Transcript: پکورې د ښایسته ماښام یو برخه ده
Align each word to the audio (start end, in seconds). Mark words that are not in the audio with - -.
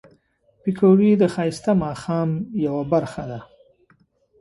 پکورې 0.61 1.11
د 1.17 1.23
ښایسته 1.33 1.71
ماښام 1.83 2.29
یو 2.65 2.77
برخه 2.91 3.23
ده 3.31 3.39